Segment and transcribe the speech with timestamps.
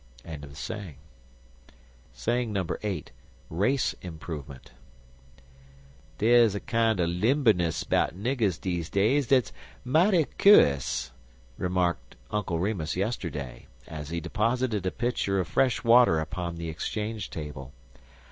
[0.25, 0.97] VIII.
[3.51, 4.71] RACE IMPROVEMENT
[6.17, 9.53] "Dere's a kind er limberness 'bout niggers dese days dat's
[9.85, 11.11] mighty cu'us,"
[11.59, 17.29] remarked Uncle Remus yesterday, as he deposited a pitcher of fresh water upon the exchange
[17.29, 17.71] table.